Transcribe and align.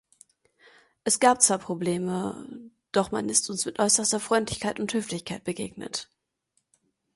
Es 1.03 1.19
gab 1.19 1.43
zwar 1.43 1.59
Probleme, 1.59 2.71
doch 2.91 3.11
man 3.11 3.29
ist 3.29 3.51
uns 3.51 3.67
mit 3.67 3.77
äußerster 3.77 4.19
Freundlichkeit 4.19 4.79
und 4.79 4.91
Höflichkeit 4.95 5.43
begegnet. 5.43 6.09